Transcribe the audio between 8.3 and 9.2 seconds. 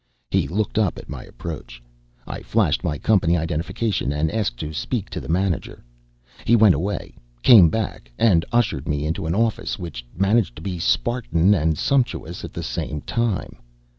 ushered me